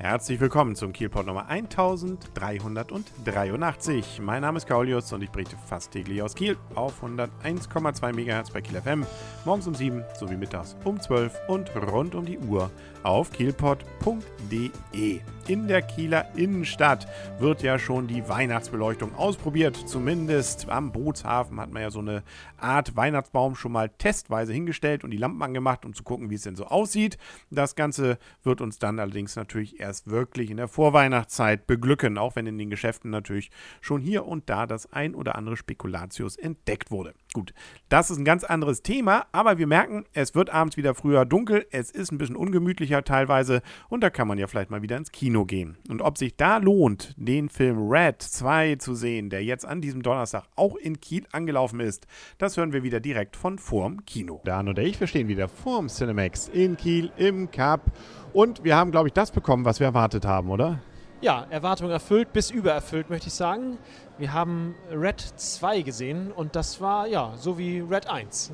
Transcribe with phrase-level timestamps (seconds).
[0.00, 4.20] Herzlich willkommen zum Kielport Nummer 1383.
[4.22, 8.60] Mein Name ist Kaulius und ich berichte fast täglich aus Kiel auf 101,2 MHz bei
[8.60, 9.04] Kiel FM,
[9.44, 12.70] morgens um 7 sowie mittags um 12 und rund um die Uhr
[13.02, 15.20] auf kielpot.de.
[15.48, 17.08] In der Kieler Innenstadt
[17.40, 19.76] wird ja schon die Weihnachtsbeleuchtung ausprobiert.
[19.88, 22.22] Zumindest am Bootshafen hat man ja so eine
[22.58, 26.42] Art Weihnachtsbaum schon mal testweise hingestellt und die Lampen angemacht, um zu gucken, wie es
[26.42, 27.16] denn so aussieht.
[27.50, 32.46] Das Ganze wird uns dann allerdings natürlich erst wirklich in der Vorweihnachtszeit beglücken, auch wenn
[32.46, 37.14] in den Geschäften natürlich schon hier und da das ein oder andere Spekulatius entdeckt wurde.
[37.32, 37.52] Gut,
[37.88, 41.66] das ist ein ganz anderes Thema, aber wir merken, es wird abends wieder früher dunkel,
[41.70, 45.12] es ist ein bisschen ungemütlicher teilweise und da kann man ja vielleicht mal wieder ins
[45.12, 45.76] Kino gehen.
[45.88, 50.02] Und ob sich da lohnt, den Film Red 2 zu sehen, der jetzt an diesem
[50.02, 52.06] Donnerstag auch in Kiel angelaufen ist,
[52.38, 54.40] das hören wir wieder direkt von vorm Kino.
[54.44, 57.92] Dan und ich, wir stehen wieder vorm Cinemax in Kiel im Cup
[58.32, 60.78] und wir haben, glaube ich, das bekommen, was wir erwartet haben, oder?
[61.20, 63.76] Ja, Erwartung erfüllt bis übererfüllt, möchte ich sagen.
[64.18, 68.52] Wir haben Red 2 gesehen und das war ja so wie Red 1.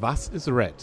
[0.00, 0.74] Was ist Red?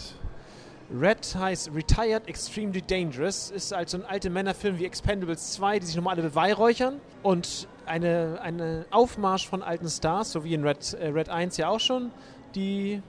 [0.94, 5.96] Red heißt Retired Extremely Dangerous, ist also ein alter Männerfilm wie Expendables 2, die sich
[5.96, 11.08] nochmal alle beweihräuchern und eine, eine Aufmarsch von alten Stars, so wie in Red, äh,
[11.08, 12.10] Red 1 ja auch schon,
[12.54, 13.02] die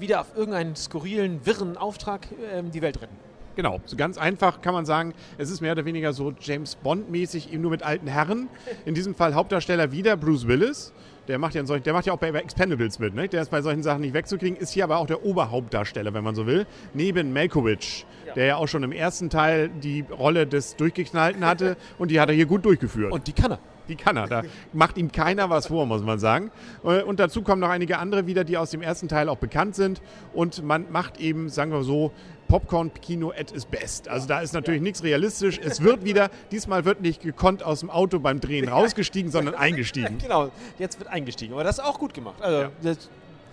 [0.00, 3.27] wieder auf irgendeinen skurrilen, wirren Auftrag äh, die Welt retten.
[3.58, 7.52] Genau, so ganz einfach kann man sagen, es ist mehr oder weniger so James Bond-mäßig,
[7.52, 8.48] eben nur mit alten Herren.
[8.84, 10.92] In diesem Fall Hauptdarsteller wieder Bruce Willis.
[11.26, 13.28] Der macht ja, solchen, der macht ja auch bei Expendables mit, ne?
[13.28, 16.36] Der ist bei solchen Sachen nicht wegzukriegen, ist hier aber auch der Oberhauptdarsteller, wenn man
[16.36, 16.66] so will.
[16.94, 18.34] Neben Malkovich, ja.
[18.34, 22.28] der ja auch schon im ersten Teil die Rolle des Durchgeknallten hatte und die hat
[22.28, 23.10] er hier gut durchgeführt.
[23.10, 23.58] Und die kann er.
[23.88, 24.26] Die kann er.
[24.26, 26.50] Da macht ihm keiner was vor, muss man sagen.
[26.84, 29.74] Äh, und dazu kommen noch einige andere wieder, die aus dem ersten Teil auch bekannt
[29.74, 30.00] sind.
[30.32, 32.12] Und man macht eben, sagen wir so,
[32.48, 34.08] Popcorn-Kino at its best.
[34.08, 34.84] Also da ist natürlich ja.
[34.84, 35.60] nichts realistisch.
[35.62, 40.18] Es wird wieder, diesmal wird nicht gekonnt aus dem Auto beim Drehen rausgestiegen, sondern eingestiegen.
[40.28, 41.54] Genau, jetzt wird eingestiegen.
[41.54, 42.40] Aber das ist auch gut gemacht.
[42.40, 42.70] Also ja.
[42.82, 43.08] das,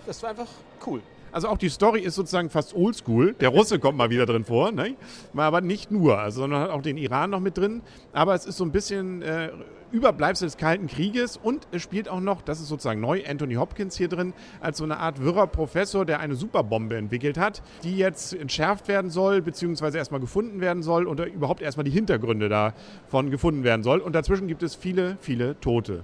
[0.06, 0.48] das war einfach
[0.86, 1.00] cool.
[1.36, 3.34] Also auch die Story ist sozusagen fast oldschool.
[3.34, 4.94] Der Russe kommt mal wieder drin vor, ne?
[5.36, 7.82] aber nicht nur, also, sondern hat auch den Iran noch mit drin.
[8.14, 9.50] Aber es ist so ein bisschen äh,
[9.92, 13.98] Überbleibsel des Kalten Krieges und es spielt auch noch, das ist sozusagen neu, Anthony Hopkins
[13.98, 14.32] hier drin,
[14.62, 19.10] als so eine Art wirrer Professor, der eine Superbombe entwickelt hat, die jetzt entschärft werden
[19.10, 23.98] soll, beziehungsweise erstmal gefunden werden soll und überhaupt erstmal die Hintergründe davon gefunden werden soll.
[23.98, 26.02] Und dazwischen gibt es viele, viele Tote.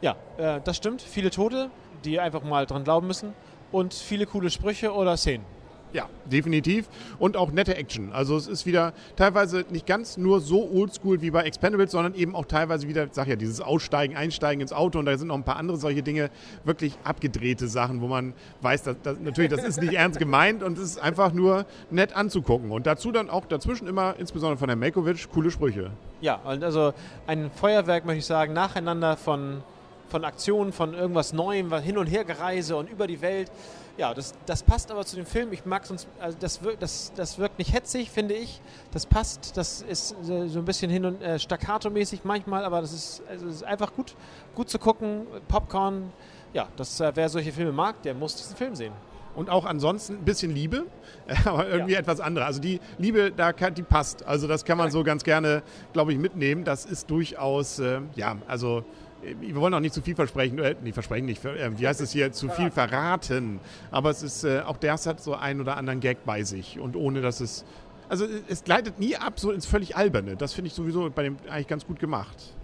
[0.00, 1.02] Ja, äh, das stimmt.
[1.02, 1.70] Viele Tote,
[2.04, 3.34] die einfach mal dran glauben müssen
[3.72, 5.44] und viele coole Sprüche oder Szenen.
[5.92, 6.86] Ja, definitiv.
[7.18, 8.12] Und auch nette Action.
[8.12, 12.34] Also es ist wieder teilweise nicht ganz nur so oldschool wie bei Expendables, sondern eben
[12.36, 15.44] auch teilweise wieder, sag ja, dieses Aussteigen, Einsteigen ins Auto und da sind noch ein
[15.44, 16.30] paar andere solche Dinge,
[16.64, 20.76] wirklich abgedrehte Sachen, wo man weiß, dass, dass natürlich, das ist nicht ernst gemeint und
[20.76, 22.70] es ist einfach nur nett anzugucken.
[22.70, 25.90] Und dazu dann auch dazwischen immer, insbesondere von Herrn Melkovic, coole Sprüche.
[26.20, 26.92] Ja, also
[27.26, 29.62] ein Feuerwerk, möchte ich sagen, nacheinander von,
[30.08, 33.50] von Aktionen, von irgendwas Neuem, hin und her gereise und über die Welt
[33.98, 35.52] ja, das, das passt aber zu dem Film.
[35.52, 38.60] Ich mag sonst, also das, wirkt, das, das wirkt nicht hetzig, finde ich.
[38.92, 43.22] Das passt, das ist so ein bisschen hin und äh, staccato-mäßig manchmal, aber das ist,
[43.28, 44.14] also ist einfach gut,
[44.54, 45.26] gut zu gucken.
[45.48, 46.12] Popcorn,
[46.52, 48.92] ja, das, äh, wer solche Filme mag, der muss diesen Film sehen.
[49.34, 50.86] Und auch ansonsten ein bisschen Liebe,
[51.44, 51.98] aber irgendwie ja.
[51.98, 52.46] etwas anderes.
[52.46, 54.24] Also die Liebe, da kann, die passt.
[54.24, 56.62] Also das kann man so ganz gerne, glaube ich, mitnehmen.
[56.62, 58.84] Das ist durchaus, äh, ja, also
[59.22, 62.12] wir wollen auch nicht zu viel versprechen, äh, nicht versprechen, nicht, äh, wie heißt es
[62.12, 63.60] hier, zu viel verraten.
[63.90, 66.96] Aber es ist, äh, auch das hat so einen oder anderen Gag bei sich und
[66.96, 67.64] ohne dass es,
[68.08, 70.36] also es gleitet nie ab so ins völlig Alberne.
[70.36, 72.54] Das finde ich sowieso bei dem eigentlich ganz gut gemacht.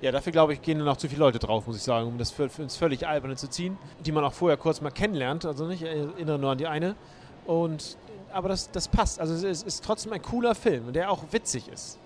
[0.00, 2.18] Ja, dafür glaube ich, gehen dann auch zu viele Leute drauf, muss ich sagen, um
[2.18, 5.44] das für, für ins völlig Alberne zu ziehen, die man auch vorher kurz mal kennenlernt.
[5.44, 6.96] Also nicht, ich erinnere nur an die eine.
[7.46, 7.96] Und,
[8.32, 9.20] aber das, das passt.
[9.20, 11.98] Also es ist, ist trotzdem ein cooler Film, der auch witzig ist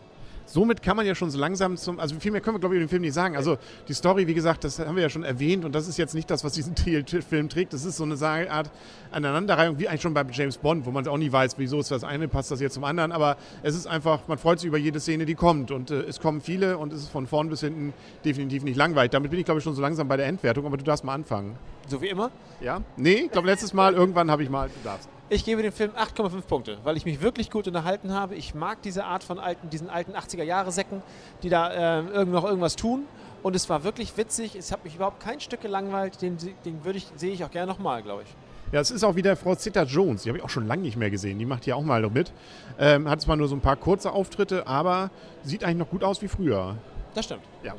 [0.46, 2.78] somit kann man ja schon so langsam zum, also viel mehr können wir glaube ich
[2.78, 3.36] über den Film nicht sagen.
[3.36, 3.58] Also
[3.88, 6.30] die Story, wie gesagt, das haben wir ja schon erwähnt und das ist jetzt nicht
[6.30, 6.74] das, was diesen
[7.28, 7.72] Film trägt.
[7.72, 8.16] Das ist so eine
[8.50, 8.70] Art
[9.10, 12.04] Aneinanderreihung, wie eigentlich schon bei James Bond, wo man auch nie weiß, wieso ist das
[12.04, 13.12] eine, passt das jetzt zum anderen.
[13.12, 16.20] Aber es ist einfach, man freut sich über jede Szene, die kommt und äh, es
[16.20, 17.92] kommen viele und es ist von vorn bis hinten
[18.24, 19.10] definitiv nicht langweilig.
[19.10, 21.14] Damit bin ich glaube ich schon so langsam bei der Endwertung, aber du darfst mal
[21.14, 21.56] anfangen.
[21.88, 22.30] So wie immer?
[22.60, 22.80] Ja?
[22.96, 25.08] Nee, ich glaube letztes Mal irgendwann habe ich mal, du darfst.
[25.28, 28.36] Ich gebe dem Film 8,5 Punkte, weil ich mich wirklich gut unterhalten habe.
[28.36, 31.02] Ich mag diese Art von alten, diesen alten 80er-Jahre-Säcken,
[31.42, 33.06] die da äh, noch irgendwas tun.
[33.42, 34.54] Und es war wirklich witzig.
[34.54, 36.22] Es hat mich überhaupt kein Stück gelangweilt.
[36.22, 38.28] Den, den würde ich, sehe ich auch gerne nochmal, glaube ich.
[38.70, 40.22] Ja, es ist auch wieder Frau Zita Jones.
[40.22, 41.40] Die habe ich auch schon lange nicht mehr gesehen.
[41.40, 42.32] Die macht hier auch mal noch mit.
[42.78, 45.10] Ähm, hat zwar nur so ein paar kurze Auftritte, aber
[45.42, 46.76] sieht eigentlich noch gut aus wie früher.
[47.16, 47.40] Das stimmt.
[47.64, 47.74] Ja.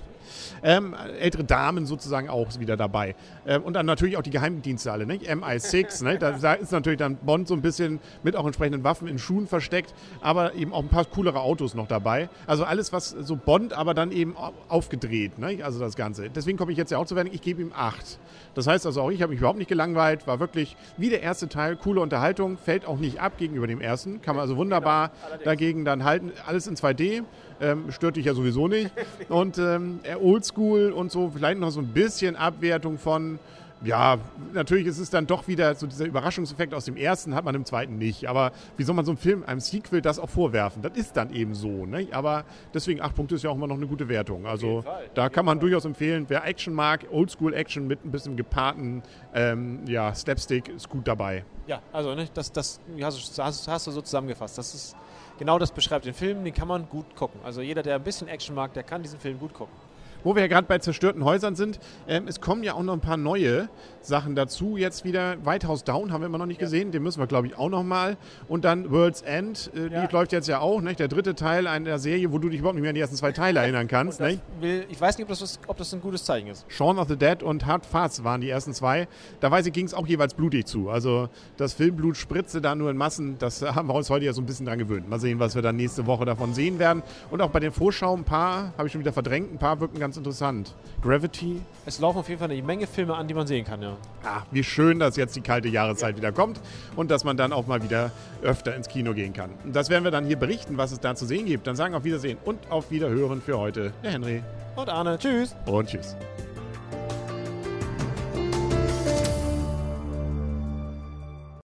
[0.64, 3.16] Ähm, ältere Damen sozusagen auch wieder dabei.
[3.46, 5.30] Ähm, und dann natürlich auch die Geheimdienste alle, nicht?
[5.30, 6.18] MI6, ne?
[6.18, 9.46] da, da ist natürlich dann Bond so ein bisschen mit auch entsprechenden Waffen in Schuhen
[9.46, 12.30] versteckt, aber eben auch ein paar coolere Autos noch dabei.
[12.48, 14.36] Also alles, was so Bond, aber dann eben
[14.70, 15.60] aufgedreht, ne?
[15.64, 16.32] also das Ganze.
[16.32, 18.18] Deswegen komme ich jetzt ja auch zu werden, ich gebe ihm 8.
[18.56, 21.48] Das heißt also auch, ich habe mich überhaupt nicht gelangweilt, war wirklich wie der erste
[21.48, 25.44] Teil, coole Unterhaltung, fällt auch nicht ab gegenüber dem ersten, kann man also wunderbar genau,
[25.44, 26.32] dagegen dann halten.
[26.48, 27.24] Alles in 2D,
[27.62, 28.92] ähm, stört dich ja sowieso nicht.
[29.30, 33.40] Und ähm, oldschool und so, vielleicht noch so ein bisschen Abwertung von
[33.84, 34.18] ja,
[34.54, 37.66] natürlich ist es dann doch wieder so dieser Überraschungseffekt aus dem ersten hat man im
[37.66, 38.28] zweiten nicht.
[38.28, 40.82] Aber wie soll man so einem Film, einem Sequel das auch vorwerfen?
[40.82, 41.86] Das ist dann eben so.
[41.86, 42.08] Ne?
[42.12, 44.46] Aber deswegen acht Punkte ist ja auch immer noch eine gute Wertung.
[44.46, 44.84] Also
[45.14, 49.04] da kann man durchaus empfehlen, wer Action mag, Oldschool-Action mit ein bisschen gepaarten
[49.34, 51.46] ähm, ja, Stepstick ist gut dabei.
[51.68, 54.58] Ja, also ne, das, das hast, hast, hast du so zusammengefasst.
[54.58, 54.96] Das ist
[55.38, 57.40] genau das beschreibt den Film, den kann man gut gucken.
[57.44, 59.76] Also jeder, der ein bisschen Action mag, der kann diesen Film gut gucken.
[60.24, 63.00] Wo wir ja gerade bei zerstörten Häusern sind, ähm, es kommen ja auch noch ein
[63.00, 63.70] paar neue
[64.02, 64.78] Sachen dazu.
[64.78, 66.66] Jetzt wieder White House Down haben wir immer noch nicht ja.
[66.66, 66.92] gesehen.
[66.92, 68.18] Den müssen wir, glaube ich, auch noch mal.
[68.48, 70.06] Und dann World's End, äh, ja.
[70.06, 70.82] die läuft jetzt ja auch.
[70.82, 71.00] Nicht?
[71.00, 73.32] Der dritte Teil einer Serie, wo du dich überhaupt nicht mehr an die ersten zwei
[73.32, 74.20] Teile erinnern kannst.
[74.60, 76.66] Will, ich weiß nicht, ob das, ob das ein gutes Zeichen ist.
[76.70, 79.08] Shaun of the Dead und Hard Fast waren die ersten zwei.
[79.40, 80.90] Da weiß ich, ging es auch jeweils blutig zu.
[80.90, 83.38] Also das Filmblut spritzte da nur in Massen.
[83.40, 85.10] Das haben wir uns heute ja so ein bisschen dran gewöhnt.
[85.10, 87.04] Mal sehen, was wir dann nächste Woche davon sehen werden.
[87.30, 90.00] Und auch bei den Vorschauen, ein paar, habe ich schon wieder verdrängt, ein paar wirken
[90.08, 90.74] ganz interessant.
[91.02, 91.62] Gravity.
[91.86, 93.98] Es laufen auf jeden Fall eine Menge Filme an, die man sehen kann, ja.
[94.24, 96.18] Ah, wie schön, dass jetzt die kalte Jahreszeit ja.
[96.18, 96.62] wieder kommt
[96.96, 98.12] und dass man dann auch mal wieder
[98.42, 99.50] öfter ins Kino gehen kann.
[99.66, 101.68] Und das werden wir dann hier berichten, was es da zu sehen gibt.
[101.68, 104.44] Dann sagen auf Wiedersehen und auf Wiederhören für heute der Henry.
[104.78, 105.18] Und Arne.
[105.20, 105.54] Tschüss.
[105.66, 106.16] Und tschüss.